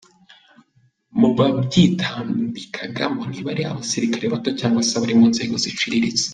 Mubabyitambikagamo 1.19 3.21
ntibari 3.29 3.61
abasirikare 3.71 4.25
bato 4.33 4.49
cyangwa 4.59 4.81
se 4.87 4.93
abari 4.95 5.13
mu 5.19 5.25
nzego 5.31 5.55
ziciriritse. 5.65 6.25